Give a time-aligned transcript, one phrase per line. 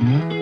[0.00, 0.39] Mm-hmm.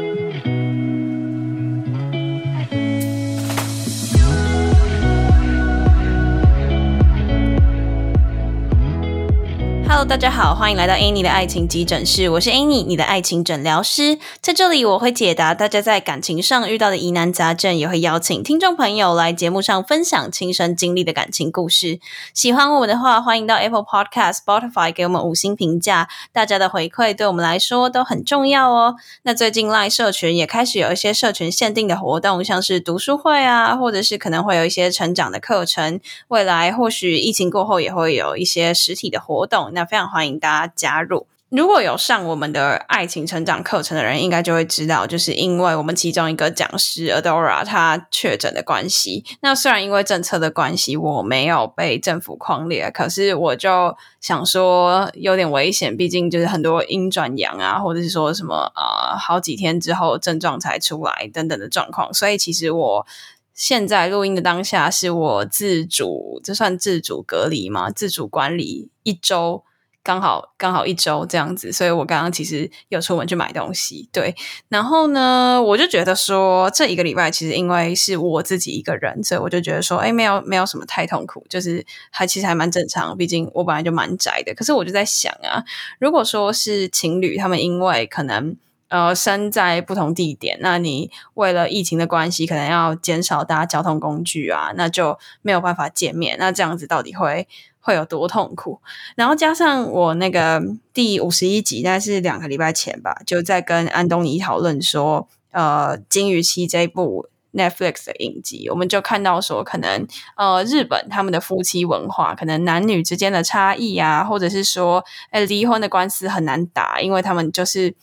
[10.08, 14.18] 大家好，欢迎来到 Annie 的爱情急诊室，我是 Annie，你的爱情诊疗师。
[14.40, 22.00] 在这里，我会解答大家在感情上遇到的疑难杂症，也会邀请听众朋友来节目上分享亲身经历的感情故事。
[22.32, 28.96] 喜欢我们的话，欢迎到 Apple Podcast、Spotify 给我们五星评价，大家的回馈对我们来说都很重要哦。
[29.25, 36.00] 那最近 Line 社群也开始有一些社群限定的活动，像是读书会啊，或者是可能会有一些成长的课程。
[36.28, 39.70] 未来或许疫情过后也会有一些实体的活动。
[39.75, 41.27] 那非常欢迎大家加入。
[41.51, 49.25] 如果有上我们的爱情成长课程的人，应该就会知道，就是因为我们其中一个讲师 Adora 他确诊的关系。
[49.41, 62.12] 那虽然因为政策的关系，我没有被政府框列，可是我就想说有点危险，毕竟就是很多阴转阳啊，或者是说什么啊，好几天之后症状才出来等等的状况。
[62.12, 63.06] 所以其实我
[63.55, 67.91] 现在录音的当下，是我自主，这算自主隔离吗？
[67.91, 69.65] 自主管理一周。
[70.09, 74.34] 刚好刚好一周这样子，所以我刚刚其实有出门去买东西，对。
[74.70, 83.15] 然后呢，我就觉得说这一个礼拜其实因为是我自己一个人，所以我就觉得说，哎，没有没有什么太痛苦，就是还其实还蛮正常。
[83.19, 84.55] 毕竟我本来就蛮宅的。
[84.55, 85.62] 可是我就在想啊，
[85.98, 88.56] 如果说是情侣，他们因为可能
[88.89, 96.39] 呃身在不同地点，那你为了疫情的关系，可能要减少搭交通工具啊，那就没有办法见面。
[96.39, 97.47] 那这样子到底会？
[97.89, 98.78] 会有多痛苦？
[99.17, 117.94] 然后加上我那个第五十一集，大概是两个礼拜前吧，就在跟安东尼讨论说，呃，《金鱼期》这部 Netflix 的影集，我们就看到说，可能呃，日本他们的夫妻文化，可能男女之间的差异啊，或者是说，哎，离婚的官司很难打，因为他们就是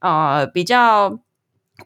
[0.00, 1.18] 呃比较。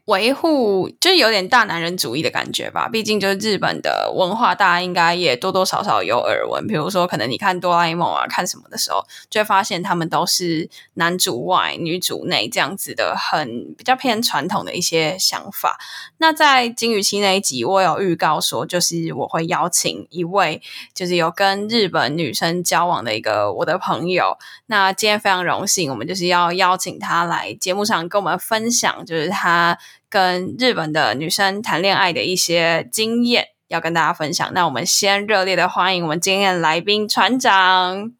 [0.05, 6.65] 维护就是有点大男人主义的感觉吧，毕竟就是日本的文化，大家应该也多多少少有耳闻。
[6.65, 15.77] 比如说，可能你看哆啦 A 梦啊，看什么的时候，就会发现他们都是男主外女主内这样子的，很比较偏传统的一些想法。
[16.19, 20.61] 那在金雨期那一集，我有预告说，就是我会邀请一位，
[20.93, 24.37] 就是有跟日本女生交往的一个我的朋友。
[24.67, 29.77] 那今天非常荣幸，我们就是要邀请他来节目上跟我们分享，就是他。
[30.09, 34.49] 跟日本的女生谈恋爱的一些经验要跟大家分享。
[34.53, 38.13] 那我们先热烈的欢迎我们今天的来宾船长。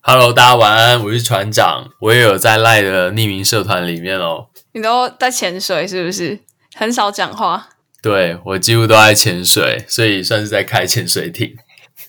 [0.00, 4.48] Hello，大家晚安，我是船长，我也有在赖的匿名社团里面哦。
[4.72, 6.40] 你都在潜水是不是？
[6.74, 7.70] 很少讲话。
[8.02, 11.56] 对我几乎都在潜水，所以算是在开潜水艇。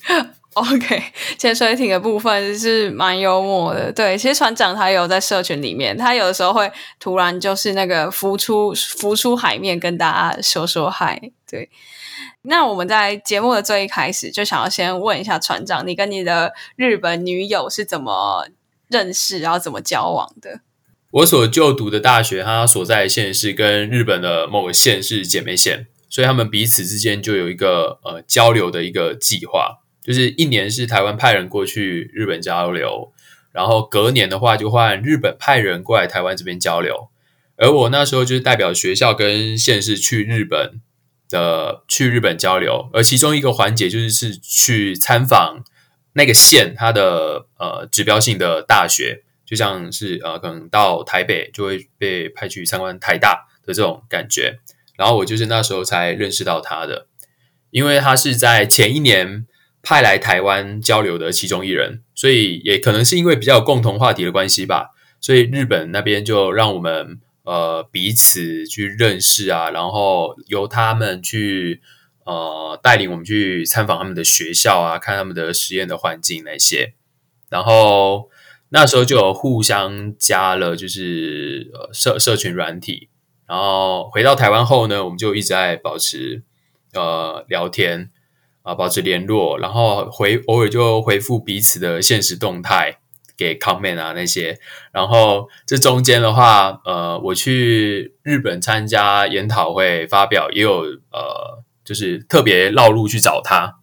[0.55, 1.01] OK，
[1.37, 3.89] 潜水艇的部分是蛮幽默的。
[3.89, 6.69] 对，其实船长他有在社群里面，他有的时候会
[6.99, 11.21] 突然就是那个浮出浮出海面，跟大家说说嗨。
[11.49, 11.69] 对，
[12.41, 18.47] 那我们在节目的最一开始就想要先问一下船长，你跟你的日本女友是怎么
[18.89, 20.59] 认识，然后怎么交往的？
[21.11, 29.77] 我所就读的大学，它所在的县是跟日本的某个县是姐妹县，所以他们彼此之间就有一个呃交流的一个计划。
[30.03, 33.13] 就是一年是台湾派人过去日本交流，
[33.51, 37.09] 然后隔年的话就换日本派人过来台湾这边交流。
[37.55, 40.81] 而我那时候就是代表学校跟县市去日本
[41.29, 45.63] 的去日本交流，而其中一个环节就是是去参访
[46.13, 54.57] 那个县它的呃指标性的大学，就像是呃可能到台北就会被派去参观台大的这种感觉。
[54.97, 57.05] 然后我就是那时候才认识到他的，
[57.69, 59.45] 因为他是在前一年。
[59.83, 71.81] 派来台湾交流的其中一人，所以也可能是因为比较有共同话题的关系吧，所以日本那边就让我们呃彼此去认识啊，然后由他们去
[72.25, 76.93] 呃带领我们去参访他们的学校啊，看他们的实验的环境那些，
[77.49, 78.29] 然后
[78.69, 83.09] 那时候就有互相加了就是呃社社群软体，
[83.47, 86.43] 然后回到台湾后呢，我们就一直在保持
[86.93, 88.11] 呃聊天。
[88.63, 92.99] 啊，保持联络，然后回偶尔就回复彼此的现实动态，
[93.35, 94.59] 给 comment 啊那些。
[94.91, 100.81] 然后这中间的话，呃，我去日本参加研讨会发表，也有
[101.11, 103.79] 呃，就是特别绕路去找他。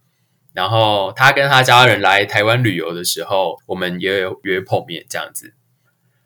[0.53, 5.55] 然后他跟他家人来台湾旅游的时候，我们也有约碰面这样子。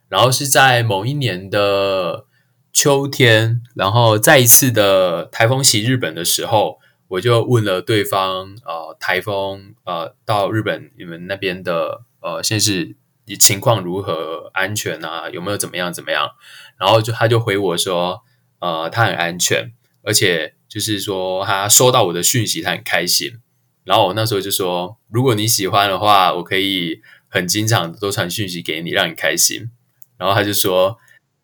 [0.09, 2.25] 然后是在某一年的
[2.71, 6.77] 秋天，然后再一次的台风袭日本的时候。
[7.13, 12.95] 我就问了对方，呃，台风，呃，到日本你们那边的，呃，现在是
[13.38, 16.31] 情况如何，安全啊，有没有怎么样怎么样？
[16.80, 18.24] 然后就他就回我说，
[18.57, 23.39] 呃，他很安全，而且就是说他收到我的讯息，他很开心。
[23.83, 29.69] 然后我那时候就说，如果你喜欢的话，我可以很经常都传讯息给你，让你开心。
[30.18, 30.98] 然后他就说，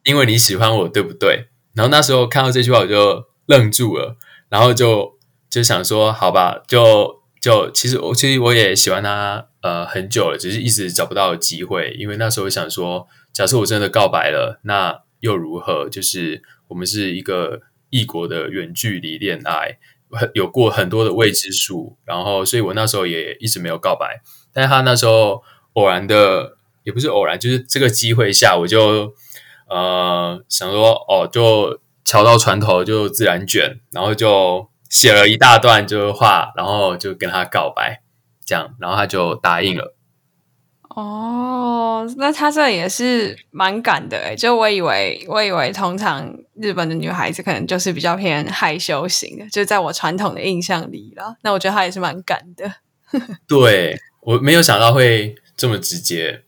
[0.03, 1.49] 因为你喜欢我，对不对？
[1.75, 4.17] 然后那时候看到这句话，我就愣住了，
[4.49, 5.18] 然后就
[5.49, 11.95] 就想说，好吧，就就其实我其实我也喜欢他呃很久了，只是一直找不到机会。
[11.97, 15.89] 因为那时候想说，假设我真的告白了，那又如何？
[15.89, 19.77] 就是我们是一个异国的远距离恋爱。
[20.33, 24.23] 有过很多的未知数，然后，所以我那时候也一直没有告白。
[24.51, 25.43] 但是他那时候
[25.73, 29.13] 偶然的，也不是偶然，就是这个机会下，我就
[29.69, 38.01] 呃想说，哦，就桥到船头就自然卷，然后就写了一大段就是话，然后就跟他告白，
[38.43, 39.95] 这样，然后他就答应了。
[40.89, 51.35] 哦，那他这也是蛮敢的诶就我以为，我以为通常日本的女孩子可能就是比较偏害羞型的，就在我传统的印象里了。
[51.43, 52.69] 那我觉得他也是蛮敢的。
[53.47, 56.43] 对我没有想到会这么直接，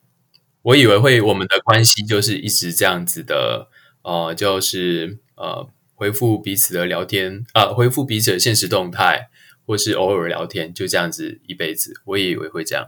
[0.64, 3.68] 我以为会我们的关系就是一直这样子的，
[4.02, 5.70] 呃，就是呃
[6.02, 9.30] 回复彼此的聊天，呃回复彼此的现实动态，
[9.68, 11.94] 或是偶尔聊天，就这样子一辈子。
[12.06, 12.88] 我也以为会这样。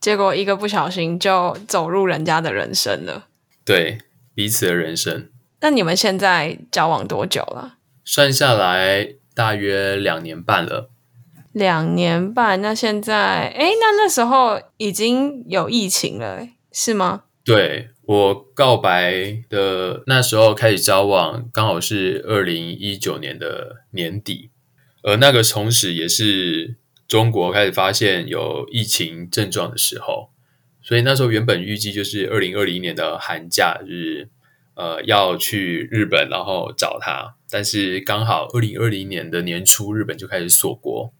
[0.00, 3.28] 结果一个不小心就走入人家的人生了，
[3.64, 3.98] 对
[4.34, 5.28] 彼此的人生。
[5.60, 7.76] 那你们现在交往多久了？
[8.04, 10.90] 算下来大约两年半了。
[11.52, 17.22] 两年半，那现在，哎，那那时候已经有疫情了，是吗？
[17.44, 24.50] 对我告白的那时候开始交往，刚好是二零一九年的年底，
[25.04, 26.76] 而那个同时也是。
[27.06, 30.30] 中国开始发现有疫情症状的时候，
[30.80, 34.28] 所以那时候原本预计就是二零二零年的寒假日，
[34.74, 37.34] 呃，要去日本，然后找他。
[37.50, 41.12] 但是刚好二零二零年的年初，日本就开始锁国，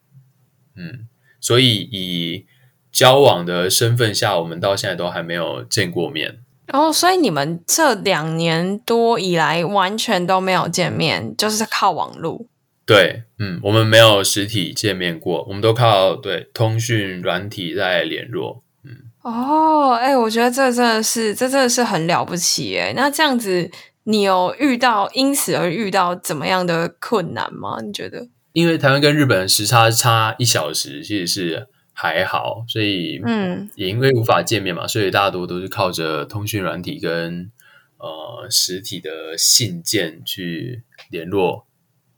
[0.76, 1.08] 嗯，
[1.40, 2.46] 所以以
[2.92, 6.44] 交往的身份下，我们到现在都还没有见过面。
[6.72, 12.46] 哦，所以你们这两年多以来完全都没有见面，就是靠网络。
[12.86, 18.62] 对，嗯，我们没有实体见面过，我们都靠对通讯软体在联络。
[18.84, 22.92] 嗯，哦，哎，我觉得这真的是，这真的是很了不起哎。
[22.96, 23.70] 那这样子，
[24.04, 27.78] 你有遇到因此而遇到怎么样的困难吗？
[27.80, 28.26] 你觉得？
[28.52, 31.68] 因为台湾跟日本时差差一小时，其实是
[32.02, 37.52] 还好，所以嗯，也因为无法见面嘛，所以大多都是靠着通讯软体跟
[37.98, 41.66] 呃实体的信件去联络。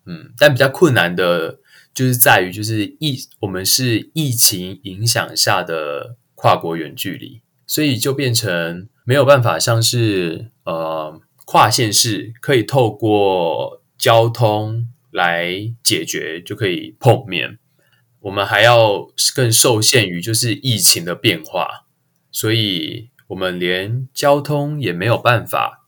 [0.06, 1.58] 嗯，但比较困难的，
[1.93, 17.58] 就是在于，就是疫，我们是疫情影响下的跨国远距离，所以就变成没有办法，像是呃跨县市可以透过交通来解决，就可以碰面。
[18.22, 21.86] 我们还要更受限于就是疫情的变化，
[22.30, 25.86] 所以我们连交通也没有办法。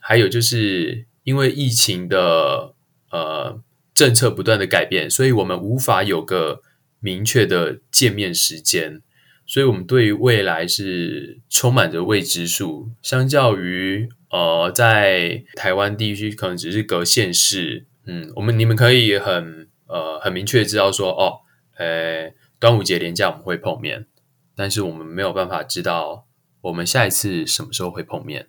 [0.00, 2.74] 还有就是因为疫情的。
[3.12, 3.60] 呃，
[3.92, 6.62] 政策不断的改变，所以我们无法有个
[6.98, 9.02] 明确的见面时间，
[9.44, 12.88] 所以我们对于未来是充满着未知数。
[13.02, 21.40] 相较于呃，在台湾地区可能只是隔县市，嗯，我们你们可以很呃很明确知道说，哦，
[21.82, 24.06] 呃，端午节连假我们会碰面，
[24.54, 26.26] 但是我们没有办法知道
[26.60, 28.48] 我们下一次什么时候会碰面。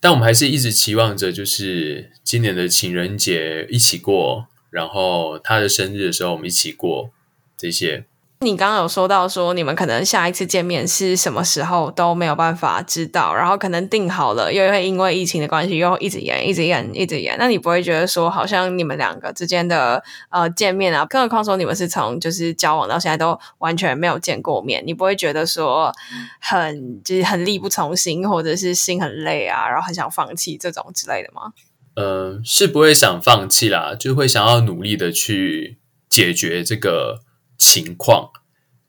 [0.00, 7.10] 但我们还是一直期望着，就是今年的情人节一起过，然后他的生日的时候我们一起过
[7.56, 8.04] 这些。
[8.44, 17.36] 你刚刚有说到说，你们可能下一次见面是什么时候都没有办法知道，然后可能定好了，又会因为疫情的关系又一直延、一直延、一直延。
[17.38, 25.90] 那你不会觉得说，好像你们两个之间的呃见面啊，更何况说你们是从就是交往到现在都完全没有见过面，你不会觉得说
[26.38, 31.52] 很就是很力不从心，或者是心很累啊，然后很想放弃这种之类的吗？
[31.96, 37.20] 嗯，是不会想放弃啦，就会想要努力的去解决这个。
[37.56, 38.30] 情况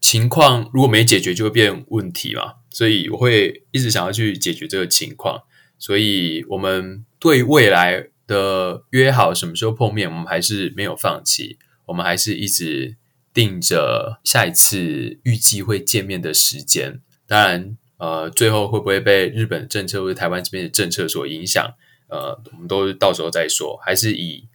[0.01, 2.55] 情况如果没解决，就会变问题嘛。
[2.69, 5.43] 所以我会一直想要去解决这个情况。
[5.79, 11.57] 所以我们对未来的约好什么时候碰面，我们还是没有放弃。
[11.85, 12.97] 我们还是一直
[13.33, 17.01] 定着下一次预计会见面的时间。
[17.27, 21.73] 当然，呃，最后会不会被日本政策或者台湾这边的政策所影响？
[22.07, 23.77] 呃，我们都到时候再说。
[23.83, 24.47] 还是以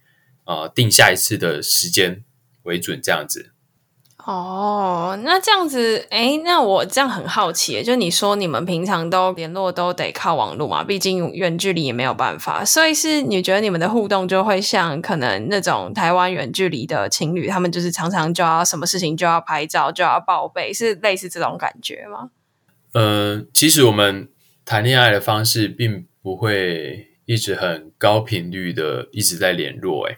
[0.45, 2.23] 呃定下一次的时间
[2.63, 3.51] 为准，这样子。
[4.23, 22.29] 哦，那这样子，哎，那我这样很好奇，就你说你们平常都联络都得靠网络嘛，毕竟远距离也没有办法，所以是你觉得你们的互动就会像可能那种台湾远距离的情侣，他们就是常常就要什么事情就要拍照就要报备，是类似这种感觉吗？
[22.93, 24.29] 呃，其实我们
[24.63, 30.17] 谈恋爱的方式并不会一直很高频率的一直在联络，哎，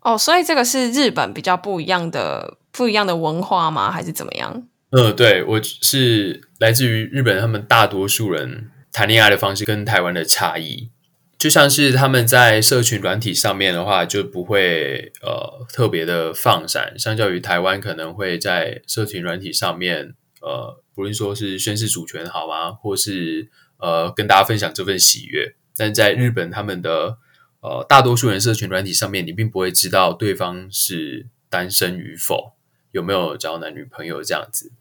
[0.00, 2.57] 哦，所以这个是日本比较不一样的。
[2.70, 3.90] 不一样的文化吗？
[3.90, 4.68] 还是怎么样？
[4.90, 10.90] 嗯，对我是来自于日本，他们大多数人谈恋爱的方式跟台湾的差异，
[11.38, 27.18] 就像是他们在社群软体上面的话，就不会呃特别的放闪，相较于台湾可能会在社群软体上面，呃，不论说是宣示主权好吗，或是呃跟大家分享这份喜悦，但在日本他们的
[27.60, 32.54] 呃大多数人社群软体上面，你并不会知道对方是单身与否。
[32.92, 34.72] 有没有交男女朋友这样子？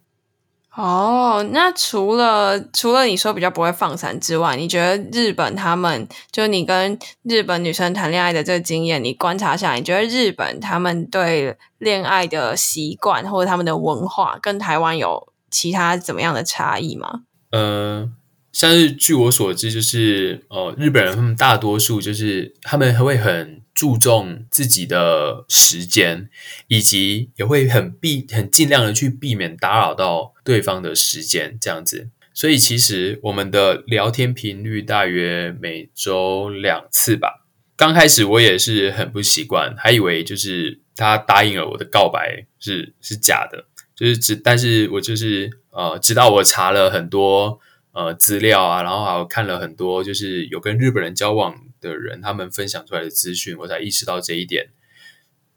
[0.75, 17.21] 哦，那除了除了你说比较不会放闪之外，你觉得日本他们就你跟日本女生谈恋爱的这个经验，你观察下来，你觉得日本他们对恋爱的习惯或者他们的文化跟台湾有其他怎么样的差异吗？
[17.51, 18.13] 嗯。
[18.53, 26.31] 像是据我所知，就是呃，日本人他们大多数就是他们会很注重自己的时间，
[26.67, 32.09] 以及也会很避很尽量的去避免打扰到对方的时间这样子。
[32.33, 37.45] 所以其实我们的聊天频率大约每周两次吧。
[37.75, 43.65] 刚开始我也是很不习惯，还以为就是他答应了我的告白是是假的，
[43.95, 47.59] 就是只但是我就是呃，直到我查了很多。
[47.93, 54.69] 呃，资料啊，然后还有看了很多，就是有跟日本人交往的人，他们分享出来的资讯，我才意识到这一点。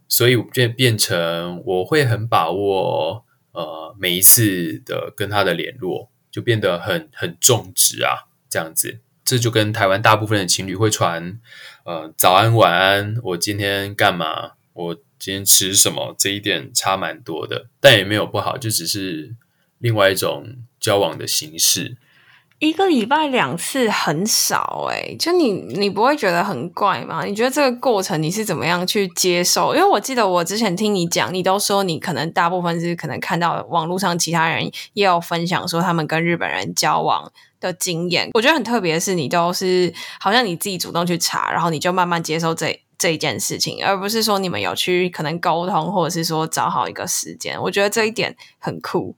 [0.09, 8.99] 所以变变成我会很把握，呃，每一次的跟他的联络，就变得很很重质啊，这样子。
[9.25, 11.39] 这就跟台湾大部分的情侣会传，
[11.85, 19.37] 呃，早安晚安，我今天干嘛，我今天吃什么，这一点差蛮多的，但也没有不好，就只是
[19.79, 21.97] 另外一种交往的形式。
[22.61, 27.25] 一个礼拜两次很少哎，就你你不会觉得很怪吗？
[27.25, 29.75] 你觉得这个过程你是怎么样去接受？
[29.75, 38.29] 因为我记得我之前听你讲，你都说你可能大部分是可能看到网络上其他人也有分享说他们跟日本人交往的经验。
[38.35, 39.91] 我觉得很特别的是，你都是
[40.21, 47.59] 好像你自己主动去查，然后你就慢慢接受这这一件事情，而不是说你们有去可能沟通，或者是说找好一个时间。
[47.63, 49.17] 我觉得这一点很酷。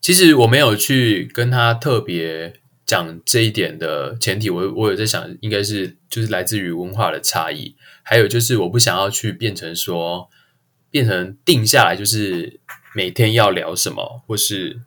[0.00, 2.54] 其实我没有去跟他特别。
[2.86, 10.28] 讲这一点的前提，我我有在想，应该是就是来自于文化的差异，还有就是我不想要去变成说，
[10.90, 12.60] 变成定下来就是
[12.94, 14.80] 每天要聊什么，或是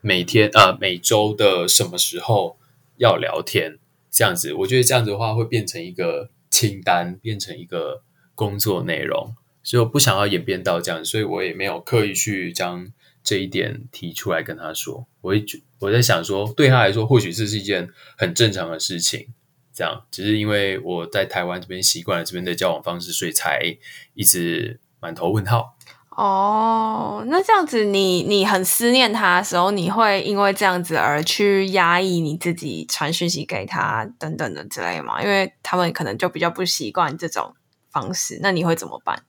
[0.00, 2.58] 每天啊每周的什么时候
[2.96, 3.78] 要聊天
[4.10, 4.52] 这样子。
[4.52, 8.02] 我觉得这样子的话会变成一个清单，变成一个
[8.34, 12.92] 工作内容，所以我不想要演变到这样，所以我也没有刻意去将。
[13.22, 19.28] 这一点提出来跟他说，我会觉我在想说，对他来说或许这是一件很正常的事情，
[19.72, 23.76] 这样只是因为我在台湾这边习惯了这边的交往方式，所以才
[24.14, 25.76] 一直满头问号。
[26.10, 35.22] 哦，那这样子，你你很思念他的时候，你会因为这样子而去压抑你自己传讯息给他等等的之类吗？
[35.22, 37.54] 因为他们可能就比较不习惯这种
[37.92, 39.22] 方式，那你会怎么办？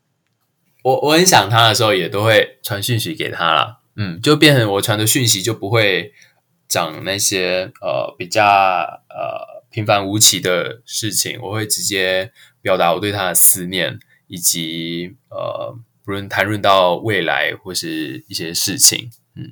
[0.81, 3.78] 我我很想他的时候，也都会传讯息给他了。
[4.01, 6.13] 嗯，就变成我传的讯息就不会
[6.69, 19.51] 讲那些呃比较呃平凡无奇的事情，我会直接表达我对他的思念，以及呃不论谈论到未来或是一些事情，嗯，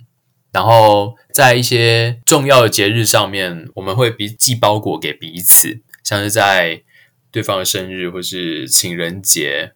[0.53, 6.83] 然后在一些重要的节日上面，我们会比寄包裹给彼此，像是在
[7.31, 9.73] 对方的生日或是情人节。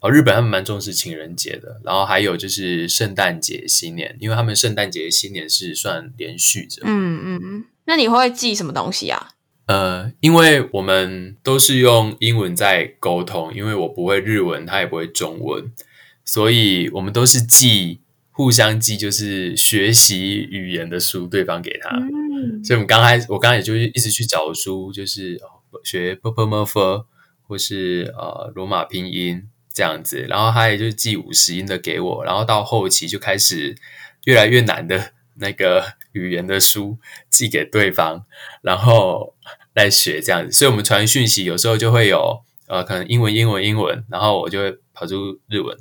[0.00, 6.80] 哦，日本他们蛮重视情人节的，然后还有就是圣诞节、新年，因为他们圣诞节、新年是算连续着。
[6.84, 9.32] 嗯嗯嗯，那你会寄什么东西啊？
[9.66, 15.70] 呃，因为我们都是用英文在沟通，因为我不会日文，他也不会中文，
[16.24, 21.90] 所以我们都是寄互相寄，就是学习语言的书，对方给他。
[22.64, 25.38] 所以，我们刚开始，我刚才也就是一直去找书，就是
[25.84, 27.04] 学 p p m f
[27.42, 29.42] 或是呃罗马拼音。
[29.72, 33.76] 这样子，然后他也就寄五十音的给我，然后到后期就开始
[34.24, 36.98] 越来越难的那个语言的书
[37.30, 38.26] 寄给对方，
[38.62, 39.36] 然后
[39.74, 40.50] 来学这样子。
[40.50, 45.78] 所以，我们传讯息有时候就会有呃，可能英文、英文、英文，然后我就会跑出日文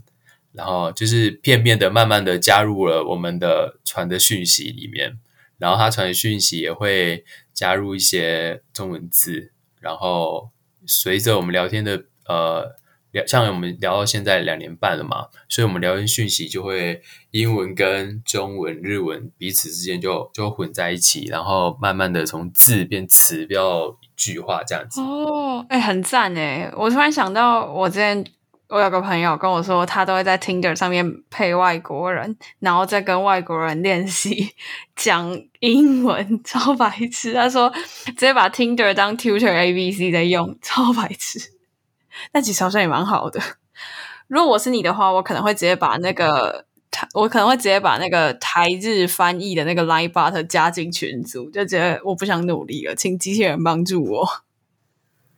[0.54, 5.18] 然后就是片面的、慢慢的加入了我们的传的讯息里面，
[5.58, 10.52] 然后他传的讯息也会加入一些中文字，然后
[10.86, 12.78] 随着我们聊天的呃。
[13.12, 17.02] 聊像我们聊到现在两年半了嘛，所以我们聊天讯息就会
[17.32, 25.02] 英文跟中文、日文彼此之间就就混在一起，然后慢慢的从字变词，变到句话这样子。
[25.02, 26.72] 哦，哎，很赞哎！
[26.76, 28.24] 我突然想到，我之前
[28.68, 34.52] 我有个朋友跟我说，他都会在 Tinder 上面配外国人，然后再跟外国人练习
[34.96, 37.34] 讲英文，超白痴。
[37.34, 37.74] 他说
[38.06, 41.40] 直接把 Tinder 当 Tutor A B C 在用，超白痴。
[42.32, 43.42] 那其实好像也蛮好的。
[44.28, 54.28] 如果我是你的话，我可能会直接把那个台，我可能会直接把那个台日翻译的那个 Line Bot 加进群组，就觉得我不想努力了，请机器人帮助我。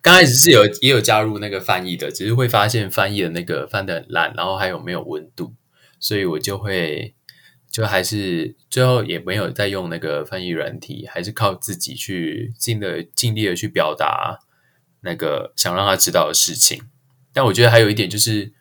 [0.01, 5.53] 刚开始是有也有加入那个翻译的，只是会发现翻译的那个翻的很烂，然后还有没有温度，
[5.99, 7.13] 所以我就会
[7.71, 14.39] 就还是最后也没有再用那个翻译软体，还是靠自己去尽的尽力的去表达。
[15.01, 16.83] 那个想让他知道的事情，
[17.33, 18.53] 但我觉得还有一点就是，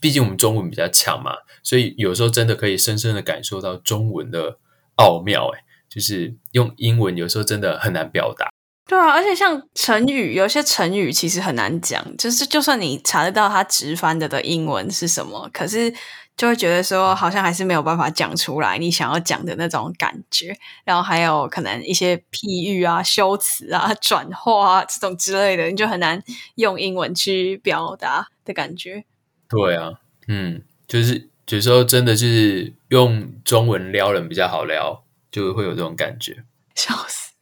[0.00, 4.58] 毕竟我们中文比较强嘛，所以有时候真的可以深深的感受到中文的
[4.96, 5.50] 奥妙。
[5.54, 8.50] 哎，就是用英文有时候真的很难表达。
[8.86, 15.94] 对啊，而且像成语，有些成语其实很难讲，就是就算你查得到它直翻的的英文是什么，可是。
[16.36, 26.20] 就会觉得说，好像还是没有办法讲出来你想要讲的那种感觉，然后还有可能一些譬喻啊、修辞啊、 转化啊这种之类的，你就很难
[26.56, 29.04] 用英文去表达的感觉。
[29.48, 29.92] 对啊，
[30.26, 36.44] 嗯，就是有时候真的是用中文撩人比较好撩，就会有这种感觉。
[36.74, 37.34] 笑死！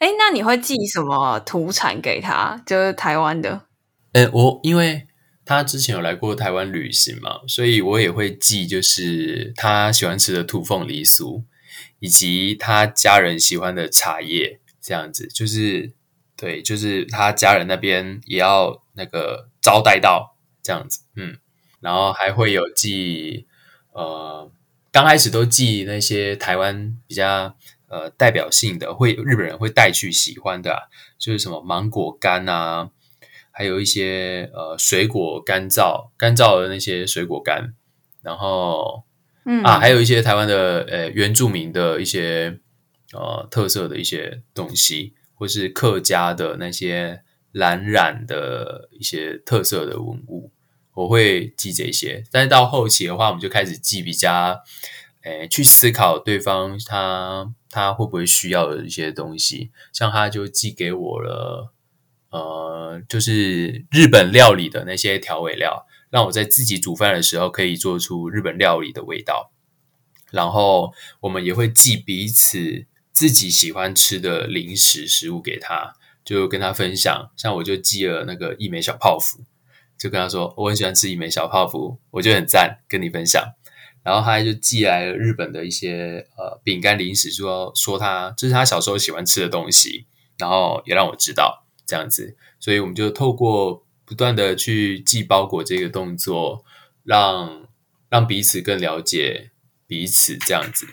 [0.00, 2.60] 哎，那你会寄什么土产给他？
[2.66, 3.62] 就是台湾的？
[4.14, 5.06] 哎，我因为。
[5.46, 11.44] 他之前有来过台湾旅行嘛，所以我也会寄，就是他喜欢吃的土凤梨酥，
[12.00, 15.92] 以及他家人喜欢的茶叶，这样子，就是
[16.36, 21.38] 对，就是他家人那边也要那个招待到这样子，嗯，
[21.78, 23.46] 然后还会有寄，
[23.92, 24.50] 呃，
[24.90, 30.88] 刚开始都寄那些台湾比较呃代表性的，会日本人会带去喜欢的，
[31.20, 32.90] 就是什么芒果干啊。
[33.58, 37.72] 还有一些呃水果干燥干燥的那些水果干，
[38.20, 39.04] 然后
[39.46, 42.60] 嗯啊，还有一些台湾的呃原住民的一些
[43.14, 50.50] 呃特色的一些东西，或是客家的那些蓝染的一些特色的文物，
[50.92, 52.24] 我会记这些。
[52.30, 54.62] 但是到后期的话，我们就开始记比较
[55.22, 61.72] 诶去思考对方他他会不会需要的一些东西，像他就寄给我了。
[62.36, 69.50] 呃，就是日本料理的那些调味料，让我在自己煮饭的时候可以做出日本料理的味道。
[70.30, 75.94] 然后我们也会寄彼此自己喜欢吃的零食食物给他，
[76.24, 77.30] 就跟他分享。
[77.36, 79.44] 像我就寄了那个一枚小泡芙，
[79.98, 83.42] 就跟他说我很喜欢吃一枚小泡芙，我就很赞，跟你分享。
[84.02, 91.65] 然后他就寄来了日本的一些呃饼干零食，说说他这是他小时候喜欢吃的东西，然后也让我知道。
[91.86, 96.64] 这样子，所以我们就透过不断的去寄包裹这个动作，
[97.04, 97.66] 让
[98.08, 99.50] 让彼此更了解
[99.86, 100.36] 彼此。
[100.38, 100.86] 这样子，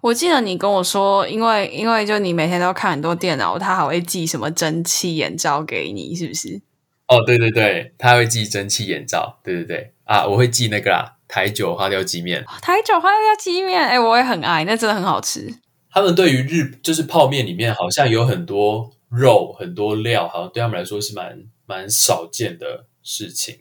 [0.00, 6.60] 我记得你跟我说，因为因为就你每天都看很多电脑，他还会寄什么蒸汽眼罩给你，是不是？
[7.08, 15.52] 哦，对对对，他会寄蒸汽眼罩，对对对啊，我会寄那个啦，台酒花雕鸡面，台酒花雕鸡面，哎，我也很爱，那真的很好吃。
[15.92, 18.92] 他们对于日就是泡面里面好像有很多。
[19.10, 23.58] 肉很多料，好像对他们来说是蛮蛮少见的事情。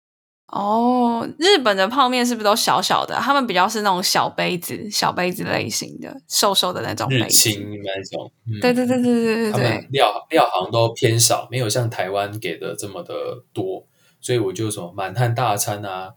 [0.51, 3.13] 哦，日本的泡面是不是都小小的？
[3.15, 7.07] 他们比较是那种小杯子、小杯子类型的，瘦瘦的那种。
[7.09, 8.31] 日清那种。
[8.59, 9.51] 对对对对对对对。
[9.51, 13.13] 他们料料好像都偏少，没有像台湾给的这么的
[13.53, 13.85] 多，
[14.19, 16.15] 所以我就什么满汉大餐啊，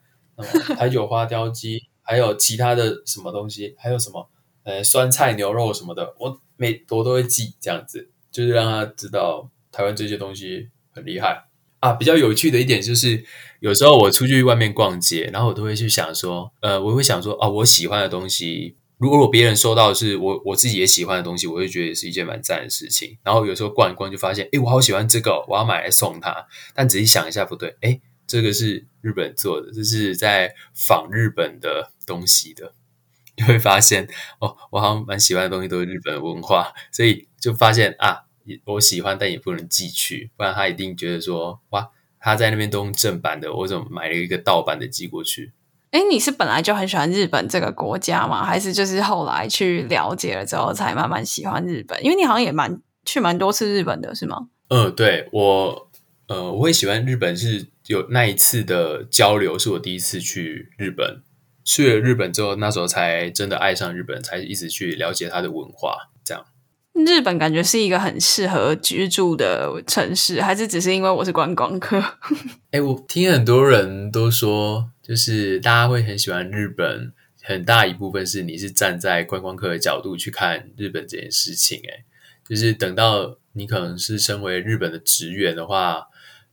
[0.79, 4.31] 台酒花雕鸡，还有其他的什么东西，还有什么
[4.62, 8.11] 呃酸菜牛肉什么的，我每我都会记这样子。
[8.33, 11.45] 就是让他知道台湾这些东西很厉害
[11.81, 11.92] 啊！
[11.92, 13.25] 比较有趣的一点就是，
[13.61, 23.18] 有时候我出去外面逛街，然后我都会去想说，呃，我会想说，哦，我喜欢的东西，如果别人收到的是我我自己也喜欢的东西，我会觉得是一件蛮赞的事情。
[23.25, 26.47] 然后有时候逛一逛就发现，哎，我好喜欢这个，我要买来送他。
[26.75, 32.75] 但仔细想一下，不对，哎，这个是日本做的，这是在仿日本的东西的，
[33.37, 34.07] 你会发现，
[34.38, 37.27] 哦，我好像蛮喜欢的东西都是日本文化，所以。
[37.42, 38.22] 就发现啊，
[38.66, 45.52] 我喜欢，但也不能寄去，不然他一定觉得说，哇，他在那边都用正版的，我怎么买了一个盗版的寄过去？
[45.90, 48.44] 哎，你是本来就很喜欢日本这个国家吗？
[48.44, 52.02] 还是就是后来去了解了之后才慢慢喜欢日本？
[52.05, 54.48] 因为你好像也蛮去蛮多次日本的，是吗？
[54.68, 55.90] 嗯，对我，
[56.28, 61.20] 呃，我会喜欢日本是有那一次的交流，是我第一次去日本。
[61.64, 66.11] 去了日本之后，那时候才真的爱上日本，才一直去了解它的文化。
[66.24, 66.44] 这样，
[66.92, 72.02] 日本感觉是一个很适合居住的城市，还是只是因为我是观光客？
[72.70, 74.88] 哎，我听很多人都说。
[75.02, 81.81] 就是大家会很喜欢日本，很大一部分是你是站在观光客的角度去看日本这件事情。
[81.81, 82.05] 诶，
[82.48, 86.07] 就是等到你可能是身为日本的职员的话，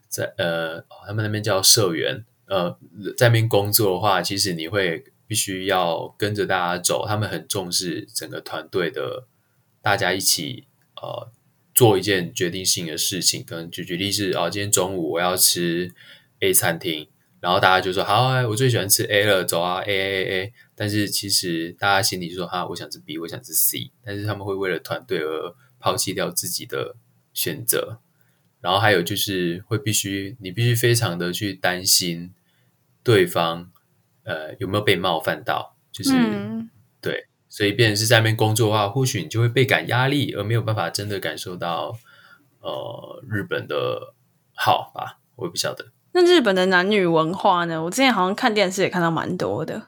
[0.08, 2.76] 在呃，他们那边叫社员，呃，
[3.16, 7.06] 在那边工作的话，其实你会必须要跟着大家走。
[7.08, 9.28] 他们很重视整个团队的，
[9.82, 11.32] 大家一起呃
[11.74, 13.44] 做一件决定性的事情。
[13.44, 15.94] 可能举举例是，哦，今天中午我要吃
[16.40, 17.08] A 餐厅。
[17.42, 26.98] 然后大家就说：“好，我最喜欢吃 A 了，走啊，A A A A。”但是其实大家心里就说：“哈，我想吃 B，我想吃 C。”但是他们会为了团队而抛弃掉自己的
[27.34, 28.02] 选择。
[28.60, 32.34] 然后还有就是会必须你必须非常的去担心
[33.04, 33.72] 对方
[34.24, 36.12] 呃有没有被冒犯到，就是
[37.00, 41.98] 对，所以变成是在那边工作的话，或许你就会倍感压力，而没有办法真的感受到
[42.62, 44.14] 呃日本的
[44.56, 45.20] 好吧？
[45.36, 45.88] 我也不晓得。
[46.12, 47.84] 那日本的男女文化呢？
[47.84, 49.88] 我之前好像看电视也看到蛮多的。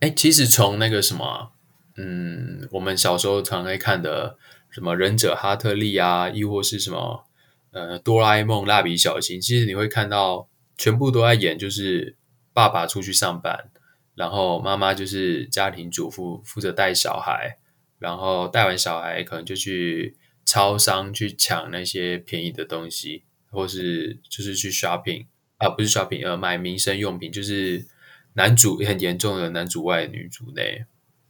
[0.00, 1.52] 哎，其实从那个什么，
[1.96, 4.36] 嗯，我们小时候常会看的
[4.70, 7.24] 什么忍者哈特利啊，亦或是什么
[7.72, 12.16] 呃哆啦 A 梦、蜡笔小新，其实你会看到全部都在演，就是
[12.52, 13.70] 爸爸出去上班，
[14.16, 17.58] 然后妈妈就是家庭主妇，负责带小孩，
[18.00, 25.26] 然后带完小孩可能就去超商去抢那些便宜的东西，或是就是去 shopping。
[25.58, 27.86] 啊，不是 shopping，呃，买民生用品，就是
[28.34, 30.84] 男主很严重的男主外女主内。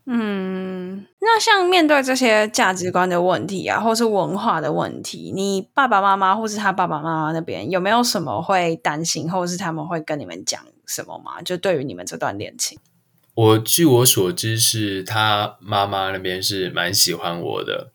[0.05, 11.42] 嗯，那像面对这些价值观的问题啊，或是文化的问题，你爸爸妈妈或是他爸爸妈妈那边有没有什么会担心，或是他们会跟你们讲什么吗？
[11.42, 12.79] 就对于你们这段恋情，
[13.35, 17.92] 我据我所知是他妈妈那边是蛮喜欢我的，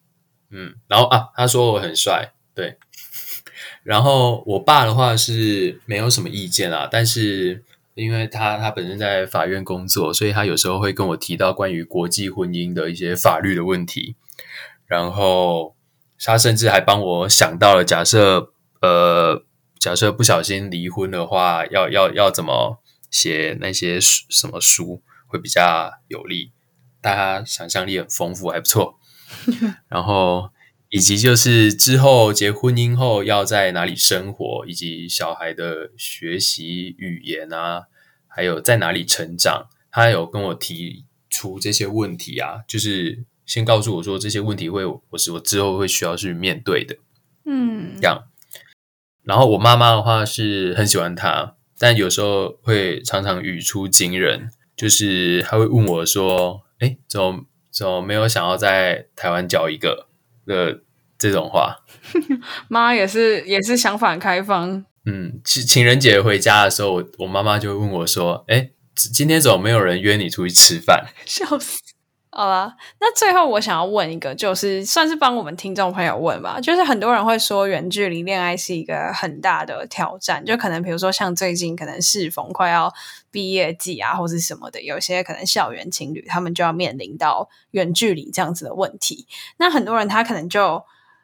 [0.49, 2.77] 嗯，然后啊，他说我很帅，对。
[3.83, 7.63] 然后我爸的话是没有什么意见啊，但是
[7.95, 14.15] 因为他他本身在法院工作，所以他有时候会跟我提到关于国际婚姻的一些法律的问题。
[14.85, 15.75] 然后
[16.19, 18.51] 他甚至还帮我想到了，假设
[18.81, 19.43] 呃，
[19.79, 22.80] 假设不小心离婚的话，要要要怎么
[23.11, 26.51] 写那些什么书会比较有利？
[26.99, 28.97] 大家想象力很丰富，还不错。
[29.87, 30.49] 然后。
[30.93, 37.83] 以及就是之后结婚姻后要在哪里生活，以及小孩的学习语言啊，
[38.27, 46.97] 还有在哪里成长，他有跟我提出这些问题啊，就是先告诉我说这些问题会我是我之后会需要去面对的，
[47.45, 48.25] 嗯，这样。
[49.23, 60.05] 然后我妈妈的话是很喜欢他，但有时候会常常语出惊人，就是他会问我说：“哎，怎么怎么没有想要在台湾交一个？”
[60.45, 60.81] 的
[61.17, 61.77] 这种话，
[62.69, 64.85] 妈也是也是想法开放。
[65.05, 71.79] 嗯，情情人节回家的时候，我我妈妈就会问我说：“哎，今天怎么没有人约你出去吃饭？” 笑死。
[72.33, 76.61] 好了，那最后我想要问一个，就是算是帮我们听众朋友问吧。
[76.61, 80.43] 就是很多人会说，远距离恋爱是一个很大的挑战。
[80.45, 82.93] 就可能比如说，像最近可能适逢快要
[83.31, 89.27] 毕业季啊，或是什么的，有些可能校园情侣他们就要面临到远距离这样子的问题。
[89.57, 90.81] 那很多人他可能就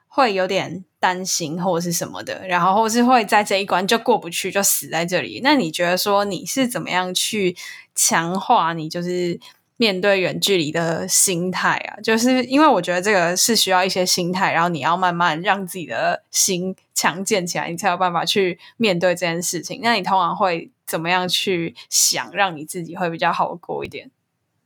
[0.10, 5.39] 会有点担心，或者是什么的，然后或是会在这一关就过不去，就死在这里。
[5.41, 7.56] 那你觉得说你是怎么样去
[7.96, 9.39] 强化你就是？
[9.78, 19.80] 面对远距离的心态啊，就是因为我觉得这个是需要一些心态，然后你要慢慢让自己的心强健起来，你才有办法去面对这件事情。
[19.84, 24.10] 那你通常会怎么样去想，让你自己会比较好过一点？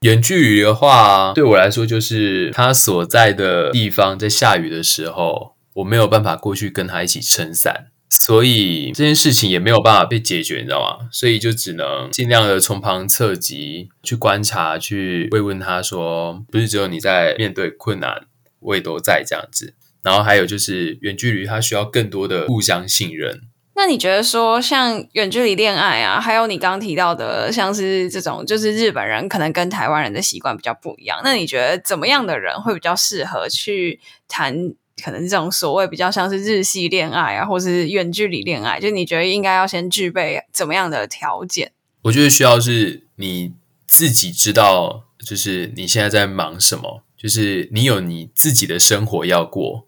[0.02, 7.88] 远距离的话，对我来说就是他所在的地方在下雨的时候，我没有办法过去跟他一起撑伞。
[8.14, 11.08] 所以这件事情也没有办法被解决，你知道吗？
[11.14, 18.26] 所以就只能尽量的从旁侧击，去观察，去慰问他说，不是只有你在面对困难，
[18.60, 19.76] 我也都在这样子。
[20.04, 23.44] 然后还有就是远距离，他需要更多的互相信任。
[23.76, 31.22] 那你觉得说，像远距离恋爱啊，还有你刚刚提到的，像是这种，就是日本人可能跟台湾人的习惯比较不一样。
[31.24, 34.74] 那你觉得怎么样的人会比较适合去谈？
[35.04, 41.72] 可能这种所谓比较像是日系恋爱啊，或是远距离恋爱，就你觉得应该要先具备怎么样的条件？
[42.04, 43.54] 我觉得需要是你
[43.88, 49.88] 自己知道，就是你现在在忙什么，就是你有你自己的生活要过，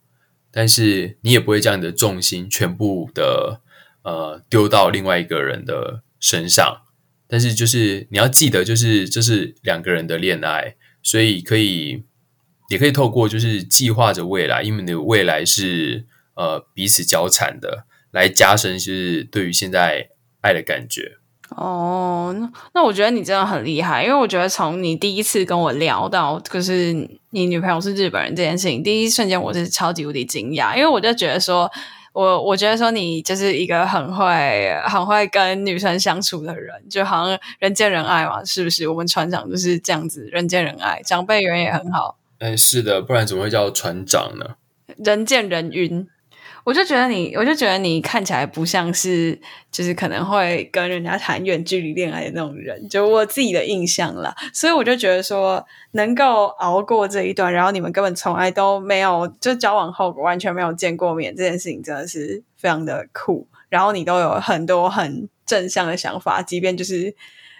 [0.52, 3.62] 但是你也不会将你的重心全部的
[4.04, 6.82] 呃丢到另外一个人的身上。
[7.28, 12.04] 但是就是你要记得，就是这是两个人的恋爱，所以可以
[12.74, 20.10] 也可以透过就是计划着未来，因为你的未来是呃彼此交缠的，来加深就是对于现在
[20.42, 21.18] 爱的感觉。
[21.56, 26.92] 哦，那那我觉得你真的很厉害，因为我觉得从你第一次跟我聊到，就是
[27.30, 31.70] 你女朋友是日本人这件事情，第一瞬间我是超级无敌惊讶，因为我就觉得说，
[32.12, 38.88] 我我觉得说你就是一个很会很会跟女生相处的人，就好像人见人爱嘛，是不是？
[38.88, 42.18] 我们船长就是这样子，人见人爱，长辈缘也很好。
[42.44, 44.56] 哎，是的，不然怎么会叫船长呢？
[44.98, 46.06] 人见人晕。
[46.66, 49.40] 我就觉得你，我就觉得你看起来不像是，
[49.72, 54.36] 就是可能会跟人家谈远距离恋爱的那种人，就我自己的印象啦。
[54.54, 63.48] 所以我就觉得说，能够熬过这一段，然后你们根本从来都没有就交往后完全没有见过面，这件事情真的是非常的酷。
[63.70, 67.16] 然后你都有很多很正向的想法，即便就是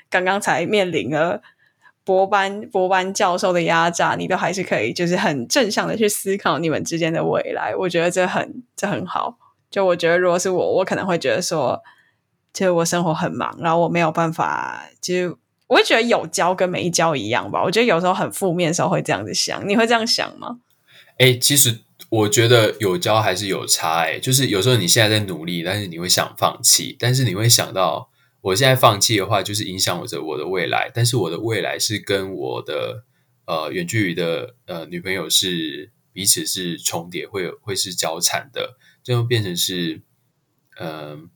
[0.10, 1.42] 刚刚才面临了。
[2.06, 7.74] 博班博班教授的压榨，你都还是可以，就是很正向的去思考你们之间的未来。
[7.76, 9.38] 我觉得这很这很好。
[9.72, 11.82] 就我觉得，如果是我，我可能会觉得说，
[12.54, 14.84] 其实我生活很忙，然后我没有办法。
[15.02, 15.34] 其实
[15.68, 17.64] 我会觉得有交跟没交一样吧。
[17.64, 20.58] 我觉得有时候很负面的时候会这样子想，你会这样想吗？
[21.18, 24.02] 哎，其实我觉得有交还是有差。
[24.02, 28.10] 哎，就是有时候你现在在努力，但是你会想放弃，但是你会想到。
[28.44, 30.92] 我现在放弃的话，就是影响我着我的未来。
[30.94, 33.06] 但是我的未来是跟我的
[33.46, 40.02] 呃远距离的呃女朋友是彼此是重叠，会会是交缠的，最后变成是
[40.78, 41.30] 嗯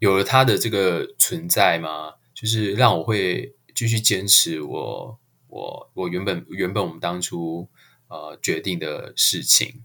[0.00, 7.68] 有了他的这个存在嘛，就是让我会继续坚持我我我原本原本我们当初
[8.08, 9.84] 呃决定的事情，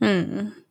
[0.00, 0.63] 嗯。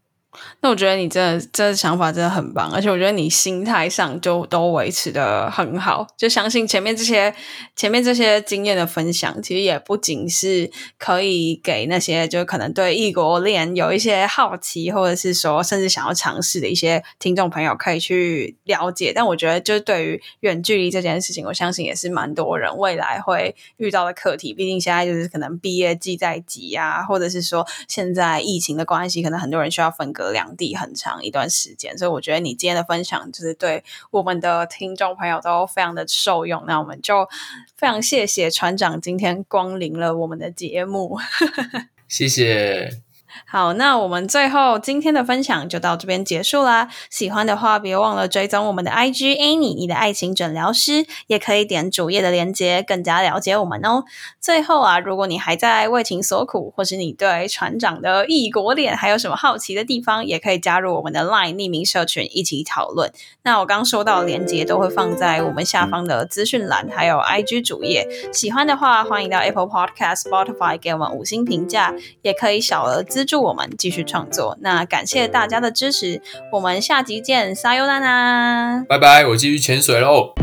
[0.62, 6.08] 那我觉得你这这想法真的很棒，而且我觉得你心态上就都维持的很好。
[6.18, 7.34] 就相信前面这些
[7.76, 19.12] 前面这些经验的分享，其实也不仅是可以给那些就可能对异国恋有一些好奇，或者是说甚至想要尝试的一些听众朋友可以去了解。
[19.14, 24.54] 但我觉得，就对于远距离这件事情，我相信也是蛮多人未来会遇到的课题。
[24.54, 36.64] 毕竟现在就是可能毕业季在即啊，或者是说现在疫情的关系，可能很多人需要分隔两地很长一段时间，所以我觉得你今天的分享就是对我们的听众朋友都非常的受用。
[36.66, 37.28] 那我们就
[37.76, 41.18] 非常谢谢船长今天光临了我们的节目，
[42.08, 43.13] 谢谢。
[43.46, 46.90] 好，那我们最后今天的分享就到这边结束啦。
[47.10, 54.06] 喜欢的话，别忘了追踪我们的 IG Annie，你的爱情诊疗师，也可以点主页的链接，更加了解我们哦。
[54.40, 63.12] 最后啊，如果你还在为情所苦，或是你对船长的异国恋还有什么好奇的地方，也可以加入我们的 Line 匿名社群一起讨论。
[63.44, 68.08] 那我刚收到的链接都会放在我们下方的资讯栏，还有 IG 主页。
[68.32, 74.58] 喜欢的话，欢迎到 Apple Podcast、Spotify 给我们五星评价，也可以小额资资助我们继续创作。
[74.60, 80.34] 那感谢大家的支持，我们下集见，撒尤娜娜，拜拜，我继续潜水喽。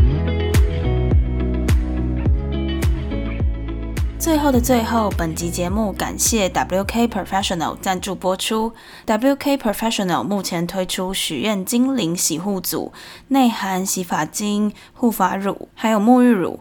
[4.18, 8.72] 最后的最后，本集节目感谢 WK Professional 赞助播出。
[9.04, 12.94] WK Professional 目前推出许愿精灵洗护组，
[13.28, 16.60] 内含洗发精、护发乳，还有沐浴乳。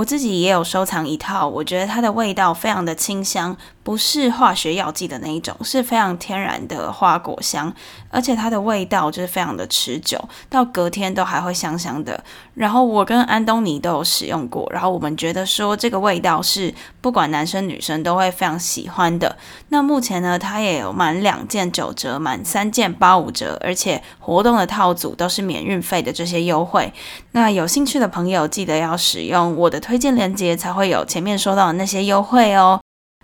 [0.00, 3.54] 我自己也有收藏一套，我觉得它的味道非常的清香。
[3.82, 7.74] 不是化学药剂的那一种，是非常天然的花果香，
[8.10, 12.22] 而且它的味道就是非常的持久，到隔天都还会香香的。
[12.54, 19.36] 然后我跟安东尼都有使用过，然后我们觉得说这个味道是不管男生女生都会非常喜欢的。
[19.68, 26.92] 那目前呢，它也有满两件九折，满三件八五折，而且活动的套组都是免运费的这些优惠。
[27.32, 32.80] 那有兴趣的朋友记得要使用我的推荐链接，才会有前面说到的那些优惠哦。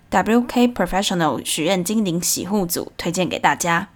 [0.09, 3.85] WK Professional 许愿精灵洗护组推荐给大家。